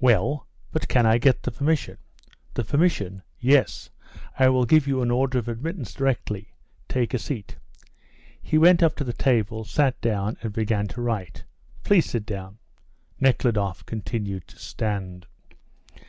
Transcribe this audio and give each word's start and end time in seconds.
"Well; 0.00 0.48
but 0.72 0.88
can 0.88 1.06
I 1.06 1.18
get 1.18 1.44
the 1.44 1.52
permission?" 1.52 1.98
"The 2.54 2.64
permission? 2.64 3.22
Yes, 3.38 3.90
I 4.36 4.48
will 4.48 4.64
give 4.66 4.88
you 4.88 5.02
an 5.02 5.12
order 5.12 5.38
of 5.38 5.46
admittance 5.46 5.94
directly. 5.94 6.52
Take 6.88 7.14
a 7.14 7.18
seat." 7.20 7.54
He 8.42 8.58
went 8.58 8.82
up 8.82 8.96
to 8.96 9.04
the 9.04 9.12
table, 9.12 9.62
sat 9.62 10.00
down, 10.00 10.36
and 10.42 10.52
began 10.52 10.88
to 10.88 11.00
write. 11.00 11.44
"Please 11.84 12.06
sit 12.06 12.26
down." 12.26 12.58
Nekhludoff 13.20 13.86
continued 13.86 14.48
to 14.48 14.58
stand. 14.58 15.26